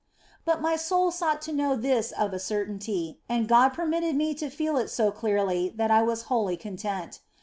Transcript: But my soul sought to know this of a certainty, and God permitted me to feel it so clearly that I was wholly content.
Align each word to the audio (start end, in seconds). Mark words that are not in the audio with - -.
But 0.45 0.61
my 0.63 0.77
soul 0.77 1.11
sought 1.11 1.43
to 1.43 1.51
know 1.53 1.75
this 1.75 2.11
of 2.11 2.33
a 2.33 2.39
certainty, 2.39 3.19
and 3.29 3.47
God 3.47 3.69
permitted 3.69 4.15
me 4.15 4.33
to 4.33 4.49
feel 4.49 4.75
it 4.77 4.87
so 4.87 5.11
clearly 5.11 5.69
that 5.75 5.91
I 5.91 6.01
was 6.01 6.23
wholly 6.23 6.57
content. 6.57 7.19